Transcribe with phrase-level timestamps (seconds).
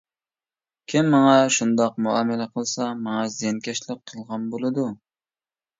[0.93, 4.93] كىم ماڭا شۇنداق مۇئامىلە قىلسا، ماڭا زىيانكەشلىك قىلغان بولىدۇ.